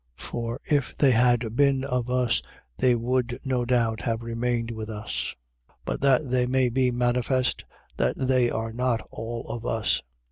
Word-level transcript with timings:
For 0.17 0.59
if 0.67 0.97
they 0.97 1.11
had 1.11 1.55
been 1.55 1.83
of 1.83 2.09
us, 2.09 2.41
they 2.75 2.95
would 2.95 3.37
no 3.45 3.65
doubt 3.65 4.01
have 4.01 4.23
remained 4.23 4.71
with 4.71 4.89
us: 4.89 5.35
but 5.85 6.01
that 6.01 6.27
they 6.31 6.47
may 6.47 6.69
be 6.69 6.89
manifest, 6.89 7.65
that 7.97 8.15
they 8.17 8.49
are 8.49 8.73
not 8.73 9.07
all 9.11 9.45
of 9.47 9.63
us. 9.63 10.01